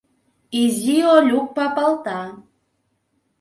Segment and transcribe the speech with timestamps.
[0.61, 2.19] Изи Олюк папалта